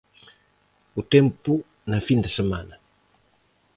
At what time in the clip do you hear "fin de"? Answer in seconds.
2.07-2.29